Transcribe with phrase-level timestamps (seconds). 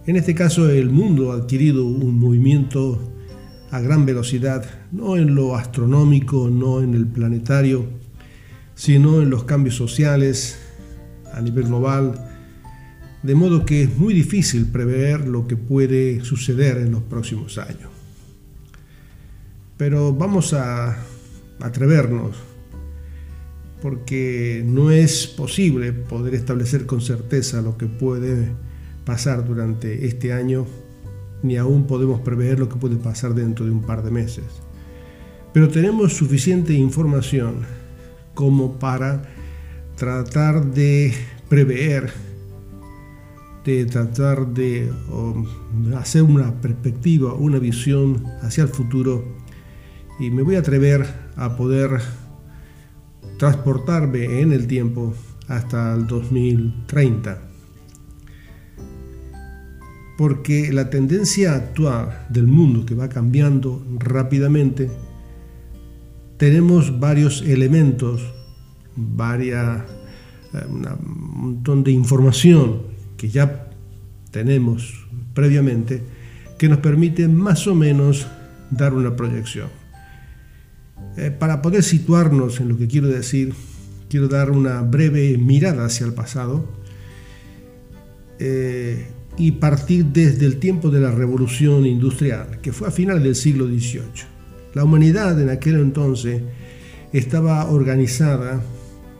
[0.06, 3.00] En este caso el mundo ha adquirido un movimiento
[3.70, 7.86] a gran velocidad, no en lo astronómico, no en el planetario,
[8.74, 10.58] sino en los cambios sociales
[11.32, 12.14] a nivel global,
[13.22, 17.90] de modo que es muy difícil prever lo que puede suceder en los próximos años.
[19.76, 20.96] Pero vamos a
[21.60, 22.36] atrevernos,
[23.80, 28.48] porque no es posible poder establecer con certeza lo que puede
[29.04, 30.66] pasar durante este año,
[31.42, 34.44] ni aún podemos prever lo que puede pasar dentro de un par de meses.
[35.52, 37.83] Pero tenemos suficiente información
[38.34, 39.22] como para
[39.96, 41.14] tratar de
[41.48, 42.12] prever,
[43.64, 44.90] de tratar de
[45.96, 49.24] hacer una perspectiva, una visión hacia el futuro
[50.18, 51.06] y me voy a atrever
[51.36, 52.00] a poder
[53.38, 55.14] transportarme en el tiempo
[55.48, 57.42] hasta el 2030.
[60.16, 64.88] Porque la tendencia actual del mundo que va cambiando rápidamente,
[66.36, 68.22] tenemos varios elementos,
[68.96, 69.82] varias,
[70.52, 70.86] eh, un
[71.40, 72.82] montón de información
[73.16, 73.70] que ya
[74.30, 76.02] tenemos previamente
[76.58, 78.26] que nos permite más o menos
[78.70, 79.68] dar una proyección.
[81.16, 83.54] Eh, para poder situarnos en lo que quiero decir,
[84.08, 86.68] quiero dar una breve mirada hacia el pasado
[88.38, 93.36] eh, y partir desde el tiempo de la revolución industrial, que fue a finales del
[93.36, 94.33] siglo XVIII.
[94.74, 96.42] La humanidad en aquel entonces
[97.12, 98.60] estaba organizada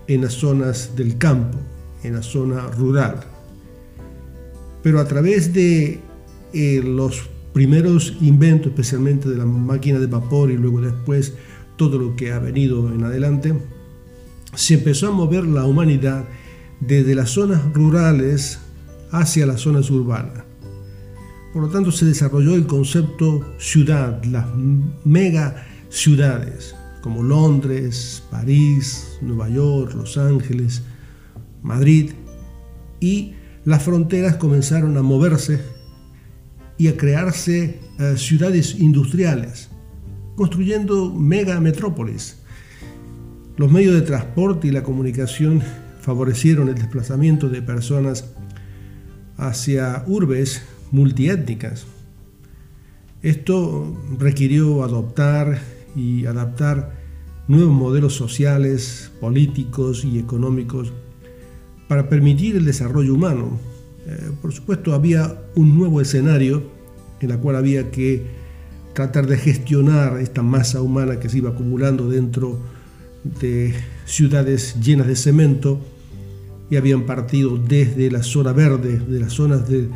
[0.08, 1.58] en las zonas del campo,
[2.02, 3.20] en la zona rural.
[4.82, 6.00] Pero a través de
[6.52, 11.34] eh, los primeros inventos, especialmente de la máquina de vapor y luego después
[11.76, 13.54] todo lo que ha venido en adelante,
[14.54, 16.24] se empezó a mover la humanidad
[16.80, 18.58] desde las zonas rurales
[19.12, 20.44] hacia las zonas urbanas.
[21.54, 24.44] Por lo tanto, se desarrolló el concepto ciudad, las
[25.04, 30.82] mega ciudades, como Londres, París, Nueva York, Los Ángeles,
[31.62, 32.10] Madrid,
[32.98, 33.34] y
[33.64, 35.60] las fronteras comenzaron a moverse
[36.76, 39.68] y a crearse eh, ciudades industriales
[40.34, 42.36] construyendo mega metrópolis.
[43.56, 45.62] Los medios de transporte y la comunicación
[46.00, 48.24] favorecieron el desplazamiento de personas
[49.36, 51.86] hacia urbes multiétnicas.
[53.22, 55.60] Esto requirió adoptar
[55.96, 56.92] y adaptar
[57.48, 60.92] nuevos modelos sociales, políticos y económicos
[61.88, 63.58] para permitir el desarrollo humano.
[64.06, 66.62] Eh, por supuesto, había un nuevo escenario
[67.20, 68.26] en el cual había que
[68.94, 72.58] tratar de gestionar esta masa humana que se iba acumulando dentro
[73.24, 75.80] de ciudades llenas de cemento
[76.70, 79.88] y habían partido desde la zona verde, de las zonas de,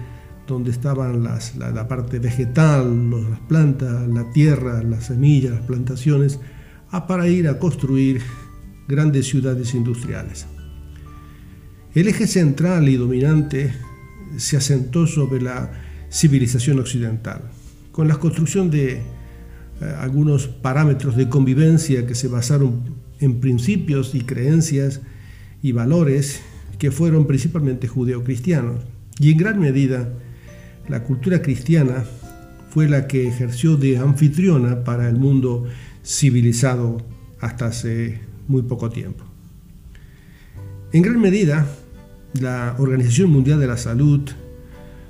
[0.49, 6.41] donde estaban la, parte vegetal, las plantas, la tierra, las semillas, las plantaciones,
[6.91, 8.23] a para ir a construir
[8.89, 10.47] grandes ciudades industriales.
[11.95, 13.75] El eje central y dominante
[14.39, 15.71] se asentó sobre la
[16.11, 17.43] civilización occidental,
[17.93, 19.03] con la construcción de eh,
[20.01, 25.03] algunos parámetros de convivencia que se basaron en principios y creencias
[25.63, 26.41] y valores
[26.79, 28.85] que fueron principalmente judeocristianos.
[29.19, 30.09] Y en gran medida,
[30.89, 32.05] la cultura cristiana
[32.71, 35.67] fue la que ejerció de anfitriona para el mundo
[36.05, 36.99] civilizado
[37.41, 39.25] hasta hace muy poco tiempo.
[40.93, 41.67] En gran medida,
[42.41, 44.23] la Organización Mundial de la Salud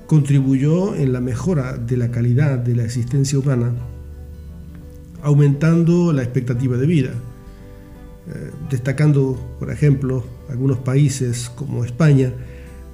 [0.06, 3.72] contribuyó en la mejora de la calidad de la existencia humana,
[5.22, 12.32] aumentando la expectativa de vida, eh, destacando, por ejemplo, algunos países como España,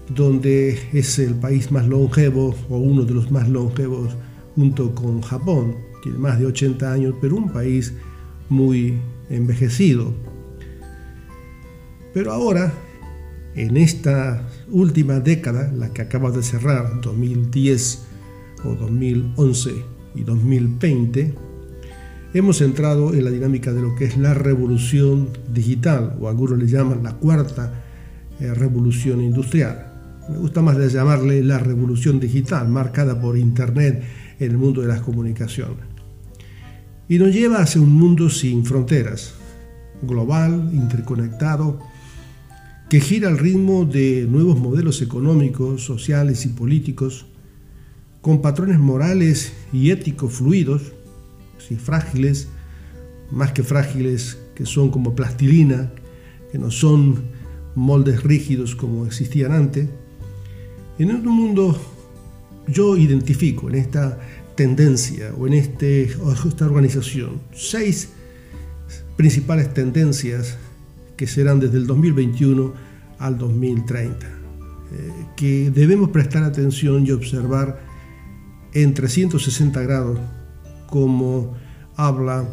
[0.09, 4.17] donde es el país más longevo o uno de los más longevos
[4.55, 7.95] junto con Japón, tiene más de 80 años, pero un país
[8.49, 8.99] muy
[9.31, 10.13] envejecido.
[12.13, 12.73] Pero ahora,
[13.55, 18.05] en esta última década, la que acaba de cerrar, 2010
[18.65, 19.71] o 2011
[20.15, 21.35] y 2020,
[22.35, 26.67] hemos entrado en la dinámica de lo que es la revolución digital, o algunos le
[26.67, 27.85] llaman la cuarta
[28.41, 29.94] eh, revolución industrial.
[30.29, 34.03] Me gusta más llamarle la revolución digital, marcada por Internet
[34.39, 35.85] en el mundo de las comunicaciones.
[37.09, 39.35] Y nos lleva hacia un mundo sin fronteras,
[40.03, 41.81] global, interconectado,
[42.89, 47.27] que gira al ritmo de nuevos modelos económicos, sociales y políticos,
[48.21, 50.93] con patrones morales y éticos fluidos,
[51.71, 52.49] y frágiles,
[53.31, 55.93] más que frágiles, que son como plastilina,
[56.53, 57.25] que no son
[57.75, 59.89] moldes rígidos como existían antes.
[60.99, 61.77] En un mundo
[62.69, 64.19] yo identifico en esta
[64.55, 68.11] tendencia o en este, esta organización seis
[69.17, 70.57] principales tendencias
[71.17, 72.73] que serán desde el 2021
[73.19, 74.33] al 2030, eh,
[75.37, 77.81] que debemos prestar atención y observar
[78.73, 80.19] en 360 grados
[80.89, 81.55] como
[81.97, 82.47] habla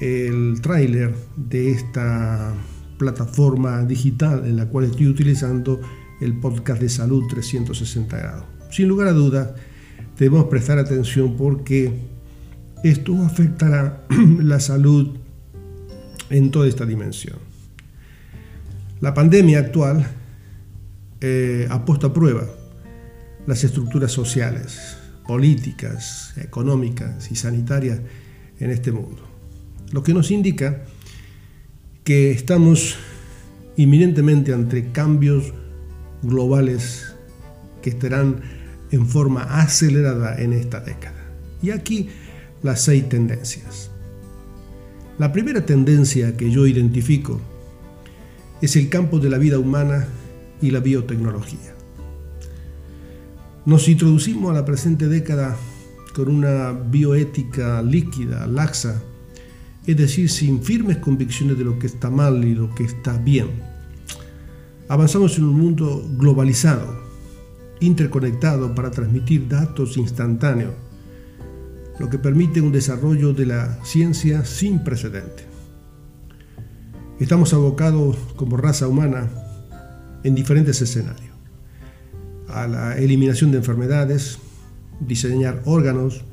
[0.00, 2.54] el tráiler de esta
[2.98, 5.80] plataforma digital en la cual estoy utilizando
[6.20, 8.44] el podcast de salud 360 grados.
[8.70, 9.50] Sin lugar a dudas,
[10.18, 11.92] debemos prestar atención porque
[12.84, 14.04] esto afectará
[14.38, 15.16] la salud
[16.30, 17.38] en toda esta dimensión.
[19.00, 20.06] La pandemia actual
[21.20, 22.46] eh, ha puesto a prueba
[23.46, 24.96] las estructuras sociales,
[25.26, 28.00] políticas, económicas y sanitarias
[28.58, 29.22] en este mundo.
[29.92, 30.82] Lo que nos indica
[32.04, 32.96] que estamos
[33.76, 35.54] inminentemente ante cambios
[36.22, 37.14] globales
[37.82, 38.40] que estarán
[38.90, 41.24] en forma acelerada en esta década.
[41.62, 42.08] Y aquí
[42.62, 43.90] las seis tendencias.
[45.18, 47.40] La primera tendencia que yo identifico
[48.60, 50.06] es el campo de la vida humana
[50.60, 51.74] y la biotecnología.
[53.66, 55.56] Nos introducimos a la presente década
[56.14, 59.02] con una bioética líquida, laxa,
[59.86, 63.69] es decir, sin firmes convicciones de lo que está mal y lo que está bien.
[64.90, 67.00] Avanzamos en un mundo globalizado,
[67.78, 70.74] interconectado para transmitir datos instantáneos,
[72.00, 75.44] lo que permite un desarrollo de la ciencia sin precedente.
[77.20, 79.30] Estamos abocados como raza humana
[80.24, 81.30] en diferentes escenarios
[82.48, 84.40] a la eliminación de enfermedades,
[84.98, 86.24] diseñar órganos,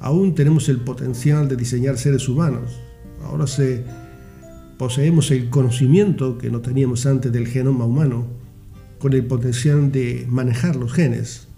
[0.00, 2.78] aún tenemos el potencial de diseñar seres humanos.
[3.24, 3.84] Ahora se,
[4.78, 8.26] poseemos el conocimiento que no teníamos antes del genoma humano,
[8.98, 11.48] con el potencial de manejar los genes.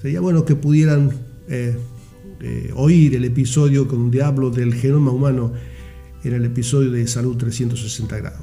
[0.00, 1.10] Sería bueno que pudieran
[1.48, 1.76] eh,
[2.40, 5.52] eh, oír el episodio con hablo del genoma humano
[6.22, 8.40] en el episodio de Salud 360 grados.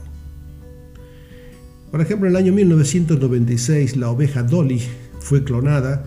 [1.92, 4.82] Por ejemplo, en el año 1996 la oveja Dolly
[5.20, 6.06] fue clonada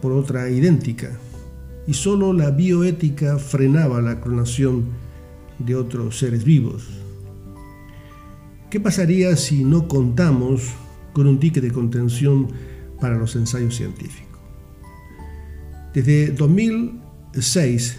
[0.00, 1.18] por otra idéntica
[1.86, 4.84] y solo la bioética frenaba la clonación
[5.58, 7.03] de otros seres vivos.
[8.74, 10.72] ¿Qué pasaría si no contamos
[11.12, 12.48] con un ticket de contención
[13.00, 14.40] para los ensayos científicos?
[15.94, 17.00] Desde 2000
[17.38, 17.98] 6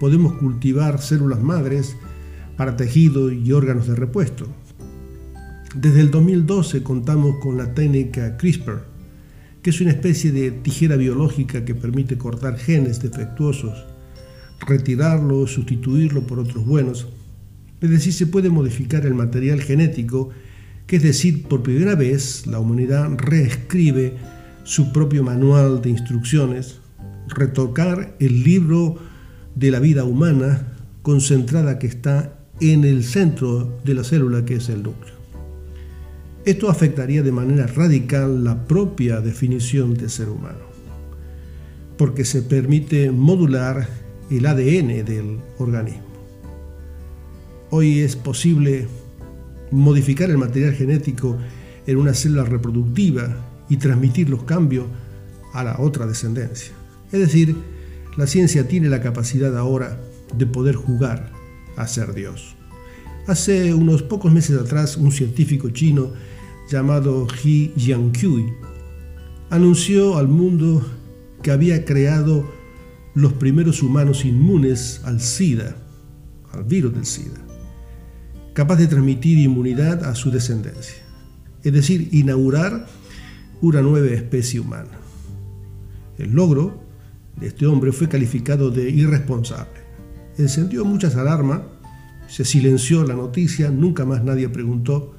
[0.00, 1.94] podemos cultivar células madres
[2.56, 4.48] para tejido y órganos de repuesto.
[5.76, 8.82] Desde el 2012 contamos con la técnica CRISPR,
[9.62, 13.86] que es una especie de tijera biológica que permite cortar genes defectuosos,
[14.66, 17.06] retirarlos, sustituirlo por otros buenos.
[17.82, 20.30] Es decir, se puede modificar el material genético,
[20.86, 24.14] que es decir, por primera vez la humanidad reescribe
[24.62, 26.78] su propio manual de instrucciones,
[27.28, 28.98] retocar el libro
[29.56, 30.68] de la vida humana
[31.02, 35.14] concentrada que está en el centro de la célula que es el núcleo.
[36.44, 40.66] Esto afectaría de manera radical la propia definición de ser humano,
[41.98, 43.88] porque se permite modular
[44.30, 46.11] el ADN del organismo.
[47.74, 48.86] Hoy es posible
[49.70, 51.38] modificar el material genético
[51.86, 53.34] en una célula reproductiva
[53.70, 54.84] y transmitir los cambios
[55.54, 56.74] a la otra descendencia.
[57.12, 57.56] Es decir,
[58.18, 59.98] la ciencia tiene la capacidad ahora
[60.36, 61.32] de poder jugar
[61.78, 62.56] a ser Dios.
[63.26, 66.12] Hace unos pocos meses atrás, un científico chino
[66.70, 68.52] llamado He Jiankui
[69.48, 70.86] anunció al mundo
[71.42, 72.46] que había creado
[73.14, 75.74] los primeros humanos inmunes al SIDA,
[76.52, 77.51] al virus del SIDA,
[78.54, 81.02] capaz de transmitir inmunidad a su descendencia,
[81.62, 82.86] es decir, inaugurar
[83.60, 84.90] una nueva especie humana.
[86.18, 86.82] El logro
[87.40, 89.80] de este hombre fue calificado de irresponsable.
[90.36, 91.62] Encendió muchas alarmas,
[92.28, 95.14] se silenció la noticia, nunca más nadie preguntó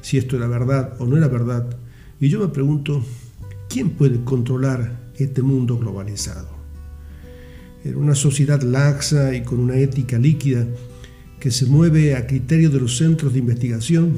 [0.00, 1.76] si esto era verdad o no era verdad.
[2.20, 3.04] Y yo me pregunto,
[3.68, 6.48] ¿quién puede controlar este mundo globalizado?
[7.84, 10.66] En una sociedad laxa y con una ética líquida
[11.40, 14.16] que se mueve a criterio de los centros de investigación,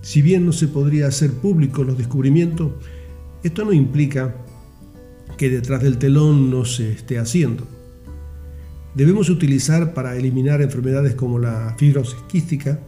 [0.00, 2.72] si bien no se podría hacer público los descubrimientos,
[3.42, 4.36] esto no implica
[5.36, 7.66] que detrás del telón no se esté haciendo.
[8.94, 12.78] Debemos utilizar para eliminar enfermedades como la fibrosis quística,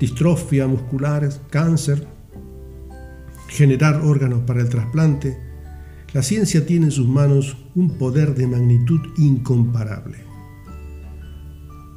[0.00, 2.06] distrofia muscular, cáncer,
[3.48, 5.36] generar órganos para el trasplante,
[6.14, 10.27] la ciencia tiene en sus manos un poder de magnitud incomparable.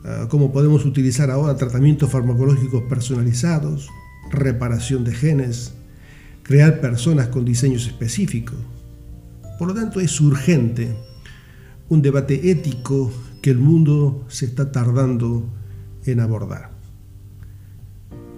[0.03, 3.89] Ah, como podemos utilizar ahora tratamientos farmacológicos personalizados,
[4.31, 5.73] reparación de genes,
[6.43, 8.57] crear personas con diseños específicos.
[9.59, 10.95] Por lo tanto, es urgente
[11.89, 15.45] un debate ético que el mundo se está tardando
[16.05, 16.71] en abordar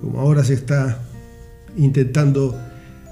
[0.04, 1.00] como ahora se está
[1.78, 2.60] intentando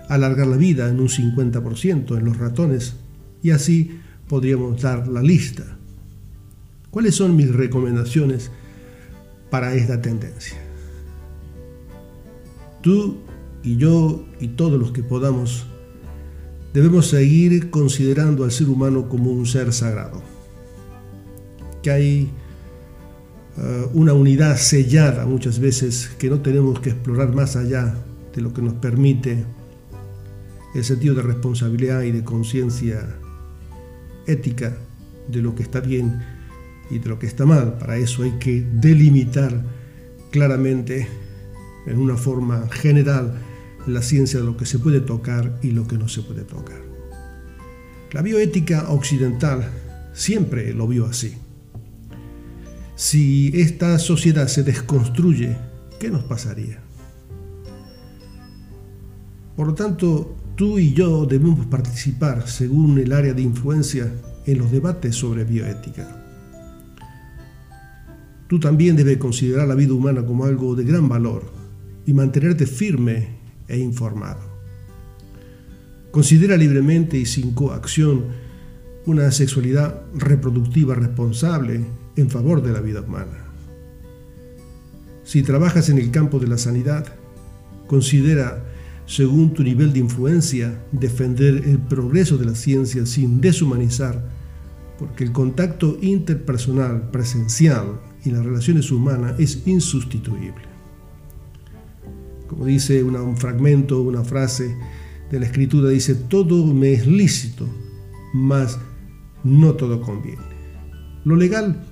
[0.10, 2.96] alargar la vida en un 50% en los ratones,
[3.42, 5.78] y así podríamos dar la lista.
[6.92, 8.52] ¿Cuáles son mis recomendaciones
[9.50, 10.58] para esta tendencia?
[12.82, 13.20] Tú
[13.64, 15.66] y yo y todos los que podamos
[16.74, 20.22] debemos seguir considerando al ser humano como un ser sagrado,
[21.82, 22.32] que hay
[23.58, 27.96] eh, una unidad sellada muchas veces que no tenemos que explorar más allá
[28.36, 29.46] de lo que nos permite
[30.74, 33.18] el sentido de responsabilidad y de conciencia
[34.28, 34.78] ética
[35.30, 36.41] de lo que está bien
[36.92, 37.78] y de lo que está mal.
[37.78, 39.64] Para eso hay que delimitar
[40.30, 41.08] claramente,
[41.88, 43.34] en una forma general,
[43.88, 46.82] la ciencia de lo que se puede tocar y lo que no se puede tocar.
[48.12, 49.70] La bioética occidental
[50.14, 51.36] siempre lo vio así.
[52.96, 55.58] Si esta sociedad se desconstruye,
[56.00, 56.80] ¿qué nos pasaría?
[59.56, 64.12] Por lo tanto, tú y yo debemos participar, según el área de influencia,
[64.46, 66.21] en los debates sobre bioética.
[68.52, 71.44] Tú también debes considerar la vida humana como algo de gran valor
[72.06, 73.30] y mantenerte firme
[73.70, 74.42] e informado.
[76.12, 78.26] Considera libremente y sin coacción
[79.06, 81.86] una sexualidad reproductiva responsable
[82.18, 83.46] en favor de la vida humana.
[85.24, 87.06] Si trabajas en el campo de la sanidad,
[87.88, 88.66] considera,
[89.06, 94.22] según tu nivel de influencia, defender el progreso de la ciencia sin deshumanizar,
[95.00, 100.72] porque el contacto interpersonal, presencial y las relaciones humanas es insustituible.
[102.48, 104.76] Como dice un fragmento, una frase
[105.30, 107.68] de la escritura, dice, todo me es lícito,
[108.34, 108.78] mas
[109.44, 110.44] no todo conviene.
[111.24, 111.86] Lo legal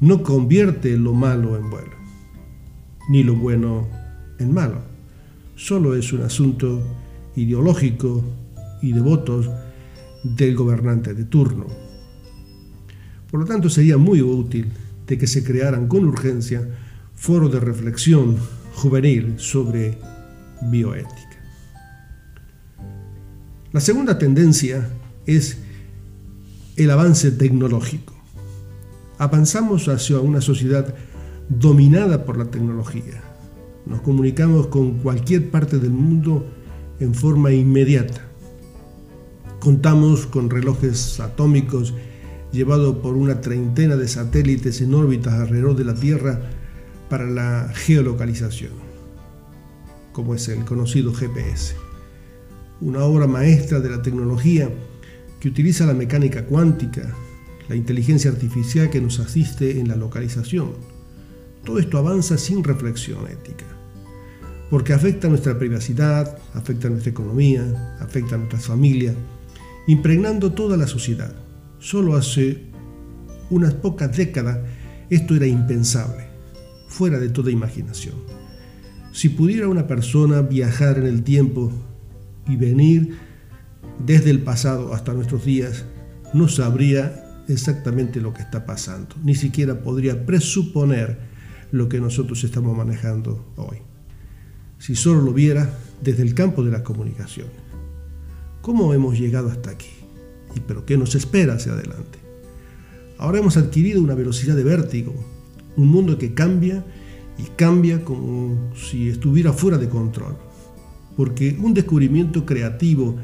[0.00, 1.92] no convierte lo malo en bueno,
[3.08, 3.88] ni lo bueno
[4.38, 4.82] en malo.
[5.54, 6.82] Solo es un asunto
[7.34, 8.22] ideológico
[8.82, 9.48] y de votos
[10.22, 11.66] del gobernante de turno.
[13.30, 14.70] Por lo tanto, sería muy útil
[15.06, 16.66] de que se crearan con urgencia
[17.14, 18.36] foros de reflexión
[18.74, 19.98] juvenil sobre
[20.70, 21.26] bioética.
[23.72, 24.88] La segunda tendencia
[25.26, 25.58] es
[26.76, 28.14] el avance tecnológico.
[29.18, 30.94] Avanzamos hacia una sociedad
[31.48, 33.22] dominada por la tecnología.
[33.86, 36.46] Nos comunicamos con cualquier parte del mundo
[37.00, 38.22] en forma inmediata.
[39.60, 41.94] Contamos con relojes atómicos
[42.56, 46.40] llevados por una treintena de satélites en órbitas alrededor de la Tierra
[47.08, 48.72] para la geolocalización,
[50.12, 51.76] como es el conocido GPS.
[52.80, 54.70] Una obra maestra de la tecnología
[55.38, 57.14] que utiliza la mecánica cuántica,
[57.68, 60.72] la inteligencia artificial que nos asiste en la localización.
[61.64, 63.66] Todo esto avanza sin reflexión ética,
[64.70, 69.14] porque afecta nuestra privacidad, afecta nuestra economía, afecta a nuestras familias,
[69.86, 71.45] impregnando toda la sociedad.
[71.78, 72.64] Solo hace
[73.50, 74.58] unas pocas décadas
[75.08, 76.24] esto era impensable,
[76.88, 78.16] fuera de toda imaginación.
[79.12, 81.72] Si pudiera una persona viajar en el tiempo
[82.48, 83.16] y venir
[84.04, 85.84] desde el pasado hasta nuestros días,
[86.34, 91.18] no sabría exactamente lo que está pasando, ni siquiera podría presuponer
[91.70, 93.78] lo que nosotros estamos manejando hoy.
[94.78, 95.70] Si solo lo viera
[96.02, 97.48] desde el campo de la comunicación.
[98.60, 100.05] ¿Cómo hemos llegado hasta aquí?
[100.56, 102.18] ¿Y pero qué nos espera hacia adelante?
[103.18, 105.14] Ahora hemos adquirido una velocidad de vértigo,
[105.76, 106.84] un mundo que cambia
[107.38, 110.36] y cambia como si estuviera fuera de control.
[111.16, 113.16] Porque un descubrimiento creativo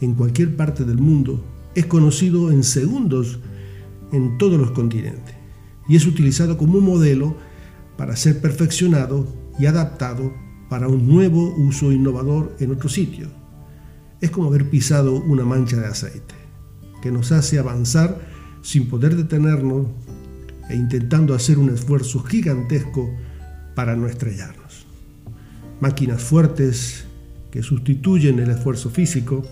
[0.00, 3.38] en cualquier parte del mundo es conocido en segundos
[4.12, 5.34] en todos los continentes
[5.88, 7.36] y es utilizado como un modelo
[7.96, 9.26] para ser perfeccionado
[9.58, 10.32] y adaptado
[10.68, 13.28] para un nuevo uso innovador en otro sitio.
[14.20, 16.34] Es como haber pisado una mancha de aceite,
[17.02, 18.20] que nos hace avanzar
[18.62, 19.86] sin poder detenernos
[20.68, 23.08] e intentando hacer un esfuerzo gigantesco
[23.74, 24.86] para no estrellarnos.
[25.80, 27.04] Máquinas fuertes
[27.50, 29.42] que sustituyen el esfuerzo físico,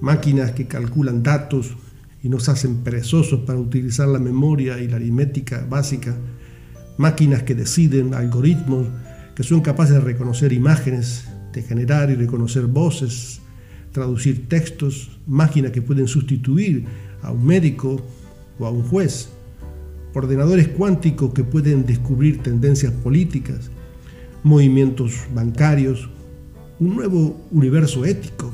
[0.00, 1.76] máquinas que calculan datos
[2.22, 6.14] y nos hacen perezosos para utilizar la memoria y la aritmética básica,
[6.98, 8.86] máquinas que deciden, algoritmos
[9.34, 13.40] que son capaces de reconocer imágenes, de generar y reconocer voces,
[13.96, 16.84] traducir textos, máquinas que pueden sustituir
[17.22, 18.00] a un médico
[18.58, 19.28] o a un juez,
[20.14, 23.70] ordenadores cuánticos que pueden descubrir tendencias políticas,
[24.42, 26.08] movimientos bancarios,
[26.78, 28.52] un nuevo universo ético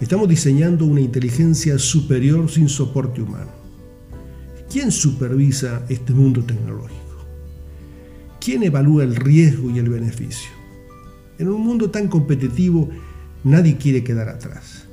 [0.00, 3.50] Estamos diseñando una inteligencia superior sin soporte humano.
[4.72, 6.96] ¿Quién supervisa este mundo tecnológico?
[8.40, 10.48] ¿Quién evalúa el riesgo y el beneficio?
[11.38, 12.88] En un mundo tan competitivo,
[13.44, 14.86] nadie quiere quedar atrás.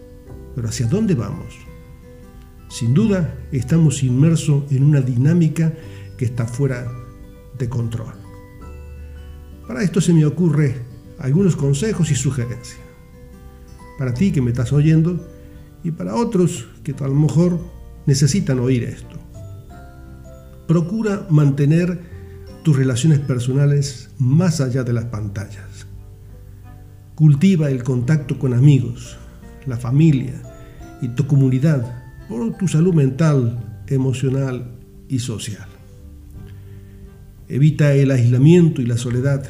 [0.55, 1.55] Pero ¿hacia dónde vamos?
[2.69, 5.73] Sin duda, estamos inmersos en una dinámica
[6.17, 6.91] que está fuera
[7.57, 8.13] de control.
[9.67, 10.75] Para esto se me ocurre
[11.19, 12.87] algunos consejos y sugerencias
[13.97, 15.27] para ti que me estás oyendo
[15.83, 17.59] y para otros que a lo mejor
[18.05, 19.17] necesitan oír esto.
[20.67, 21.99] Procura mantener
[22.63, 25.86] tus relaciones personales más allá de las pantallas.
[27.17, 29.17] Cultiva el contacto con amigos,
[29.65, 30.39] la familia
[31.01, 34.77] y tu comunidad por tu salud mental, emocional
[35.09, 35.65] y social.
[37.49, 39.49] Evita el aislamiento y la soledad.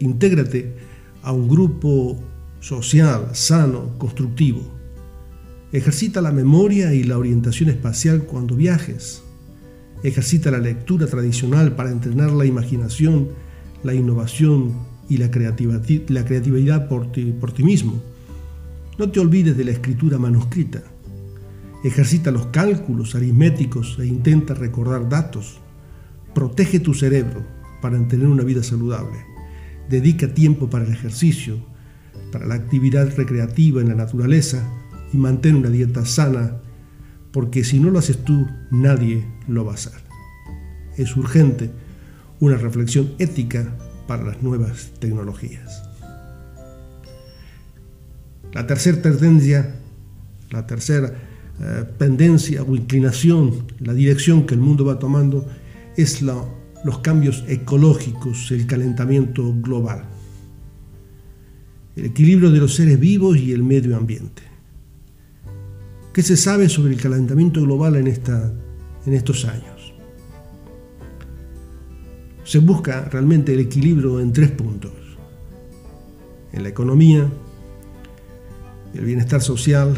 [0.00, 0.74] Intégrate
[1.22, 2.18] a un grupo
[2.58, 4.62] social, sano, constructivo.
[5.70, 9.22] Ejercita la memoria y la orientación espacial cuando viajes.
[10.02, 13.28] Ejercita la lectura tradicional para entrenar la imaginación,
[13.84, 18.00] la innovación y la creatividad, por, ti, por ti mismo.
[18.96, 20.82] No te olvides de la escritura manuscrita.
[21.82, 25.60] Ejercita los cálculos aritméticos e intenta recordar datos.
[26.32, 27.44] Protege tu cerebro
[27.82, 29.18] para tener una vida saludable.
[29.88, 31.58] Dedica tiempo para el ejercicio,
[32.30, 34.64] para la actividad recreativa en la naturaleza
[35.12, 36.60] y mantén una dieta sana,
[37.32, 40.00] porque si no lo haces tú, nadie lo va a hacer.
[40.96, 41.70] Es urgente
[42.38, 43.76] una reflexión ética
[44.10, 45.84] para las nuevas tecnologías.
[48.52, 49.76] La tercera tendencia,
[50.50, 51.14] la tercera
[51.60, 55.46] eh, tendencia o inclinación, la dirección que el mundo va tomando
[55.96, 60.06] es los cambios ecológicos, el calentamiento global
[61.94, 64.42] el equilibrio de los seres vivos y el medio ambiente.
[66.12, 69.79] ¿Qué se sabe sobre el calentamiento global en, en estos años?
[72.50, 74.90] Se busca realmente el equilibrio en tres puntos.
[76.52, 77.30] En la economía,
[78.92, 79.94] el bienestar social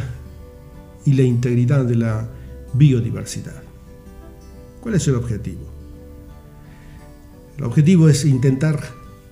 [1.06, 2.28] y la integridad de la
[2.74, 3.62] biodiversidad.
[4.82, 5.62] ¿Cuál es el objetivo?
[7.56, 8.80] El objetivo es intentar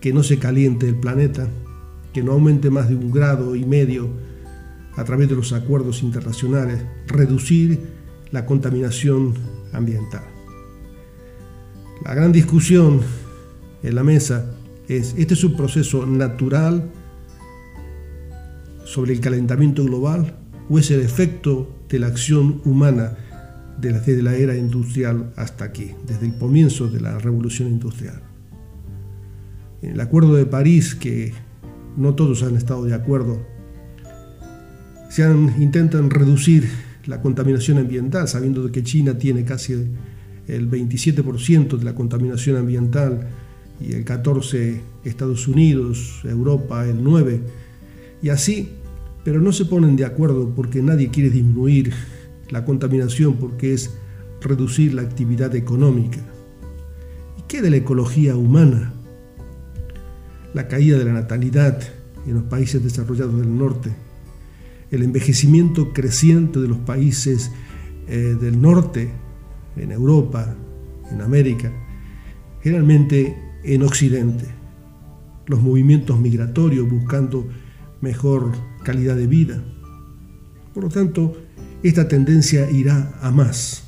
[0.01, 1.47] que no se caliente el planeta
[2.15, 4.09] que no aumente más de un grado y medio
[4.97, 7.81] a través de los acuerdos internacionales, reducir
[8.31, 9.35] la contaminación
[9.75, 10.40] ambiental.
[12.05, 13.01] La gran discusión
[13.83, 14.47] en la mesa
[14.89, 16.91] es, ¿este es un proceso natural
[18.85, 20.35] sobre el calentamiento global
[20.71, 23.17] o es el efecto de la acción humana
[23.79, 28.23] desde la era industrial hasta aquí, desde el comienzo de la revolución industrial?
[29.83, 31.35] En el Acuerdo de París, que
[31.99, 33.41] no todos han estado de acuerdo,
[35.11, 35.23] se
[35.59, 36.67] intentan reducir
[37.07, 39.75] la contaminación ambiental, sabiendo que China tiene casi
[40.57, 43.29] el 27% de la contaminación ambiental
[43.81, 47.41] y el 14% Estados Unidos, Europa el 9%,
[48.23, 48.69] y así,
[49.25, 51.93] pero no se ponen de acuerdo porque nadie quiere disminuir
[52.51, 53.91] la contaminación porque es
[54.41, 56.19] reducir la actividad económica.
[57.39, 58.93] ¿Y qué de la ecología humana?
[60.53, 61.81] La caída de la natalidad
[62.27, 63.91] en los países desarrollados del norte,
[64.91, 67.51] el envejecimiento creciente de los países
[68.09, 69.11] eh, del norte,
[69.77, 70.55] en Europa,
[71.11, 71.73] en América,
[72.63, 74.47] generalmente en Occidente,
[75.47, 77.49] los movimientos migratorios buscando
[78.01, 78.53] mejor
[78.83, 79.63] calidad de vida.
[80.75, 81.37] Por lo tanto,
[81.83, 83.85] esta tendencia irá a más.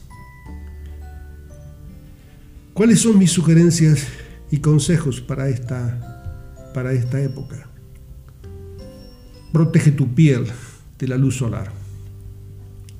[2.74, 4.06] ¿Cuáles son mis sugerencias
[4.50, 7.68] y consejos para esta, para esta época?
[9.52, 10.46] Protege tu piel
[10.98, 11.70] de la luz solar.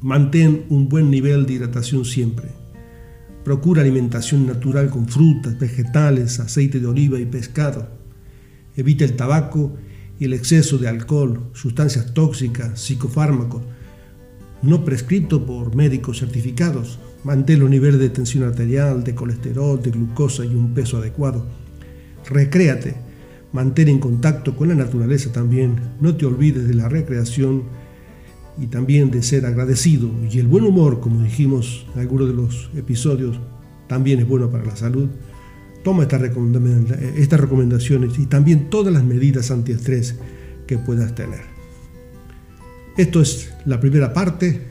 [0.03, 2.62] Mantén un buen nivel de hidratación siempre.
[3.45, 7.89] Procura alimentación natural con frutas, vegetales, aceite de oliva y pescado.
[8.77, 9.77] Evita el tabaco
[10.19, 13.63] y el exceso de alcohol, sustancias tóxicas, psicofármacos,
[14.63, 17.01] no prescrito por médicos certificados.
[17.25, 21.47] Mantén los niveles de tensión arterial, de colesterol, de glucosa y un peso adecuado.
[22.31, 22.95] Recréate.
[23.53, 25.77] Mantén en contacto con la naturaleza también.
[26.01, 27.65] No te olvides de la recreación
[28.61, 30.11] y también de ser agradecido.
[30.31, 33.39] Y el buen humor, como dijimos en algunos de los episodios,
[33.89, 35.09] también es bueno para la salud.
[35.85, 36.21] Toma estas
[37.41, 40.17] recomendaciones y también todas las medidas antiestrés
[40.67, 41.41] que puedas tener.
[42.97, 44.63] Esto es la primera parte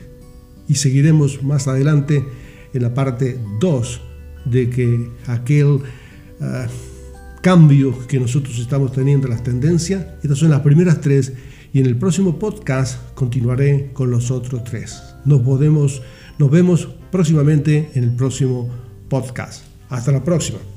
[0.68, 2.24] y seguiremos más adelante
[2.72, 4.00] en la parte 2
[4.46, 5.80] de que aquel
[6.40, 6.66] ah,
[7.42, 11.32] cambio que nosotros estamos teniendo, las tendencias, estas son las primeras tres
[11.72, 15.02] y en el próximo podcast continuaré con los otros tres.
[15.24, 16.02] Nos, podemos,
[16.38, 18.68] nos vemos próximamente en el próximo
[19.08, 19.64] podcast.
[19.88, 20.71] Hasta la próxima.